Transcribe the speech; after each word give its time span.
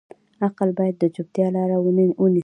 عقل 0.45 0.69
باید 0.79 0.95
د 0.99 1.03
چوپتیا 1.15 1.47
لاره 1.55 1.77
ونیسي. 1.79 2.39